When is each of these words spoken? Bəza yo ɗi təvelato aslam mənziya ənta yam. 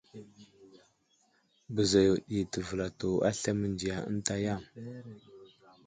Bəza 1.75 1.99
yo 2.07 2.13
ɗi 2.29 2.39
təvelato 2.53 3.07
aslam 3.29 3.57
mənziya 3.61 3.95
ənta 4.09 4.35
yam. 4.45 4.61